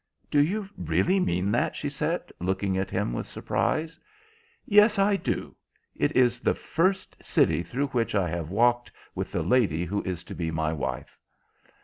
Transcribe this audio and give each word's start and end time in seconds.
"Do 0.31 0.39
you 0.41 0.67
really 0.79 1.19
mean 1.19 1.51
that?" 1.51 1.75
she 1.75 1.87
said, 1.87 2.31
looking 2.39 2.75
at 2.75 2.89
him 2.89 3.13
with 3.13 3.27
surprise. 3.27 3.99
"Yes, 4.65 4.97
I 4.97 5.15
do. 5.15 5.55
It 5.95 6.15
is 6.15 6.39
the 6.39 6.55
first 6.55 7.15
city 7.23 7.61
through 7.61 7.89
which 7.89 8.15
I 8.15 8.27
have 8.27 8.49
walked 8.49 8.91
with 9.13 9.31
the 9.31 9.43
lady 9.43 9.85
who 9.85 10.01
is 10.01 10.23
to 10.23 10.33
be 10.33 10.49
my 10.49 10.73
wife." 10.73 11.19